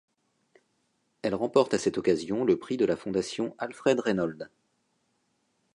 Elle 1.21 1.35
remporte 1.35 1.75
à 1.75 1.77
cette 1.77 1.99
occasion 1.99 2.43
le 2.43 2.57
Prix 2.57 2.75
de 2.75 2.85
la 2.85 2.95
Fondation 2.97 3.53
Alfred 3.59 3.99
Reinhold. 3.99 4.49